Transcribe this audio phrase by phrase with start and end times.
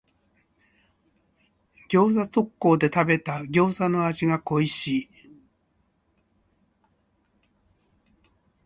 [1.87, 5.11] 餃子特講で食べた餃子の味が恋しい。